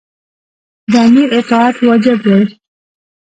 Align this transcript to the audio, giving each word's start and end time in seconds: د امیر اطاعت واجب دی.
د 0.91 0.93
امیر 1.07 1.29
اطاعت 1.39 1.75
واجب 1.85 2.17
دی. 2.25 2.41